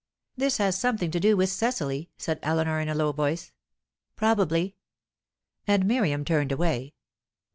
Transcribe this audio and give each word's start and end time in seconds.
"This 0.35 0.57
has 0.57 0.75
something 0.79 1.11
to 1.11 1.19
do 1.19 1.37
with 1.37 1.49
Cecily," 1.51 2.09
said 2.17 2.39
Eleanor 2.41 2.79
in 2.79 2.89
a 2.89 2.95
low 2.95 3.11
voice. 3.11 3.51
"Probably." 4.15 4.75
And 5.67 5.85
Miriam 5.85 6.25
turned 6.25 6.51
away. 6.51 6.95